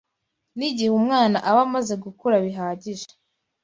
[0.57, 3.09] N’igihe umwana aba maze gukura bihagije,